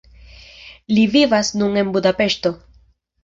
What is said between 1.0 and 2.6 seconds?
vivas nun en Budapeŝto.